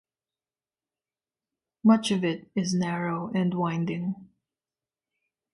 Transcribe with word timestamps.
Much 1.83 2.09
of 2.09 2.23
it 2.23 2.49
is 2.55 2.73
narrow 2.73 3.31
and 3.35 3.53
winding. 3.53 4.15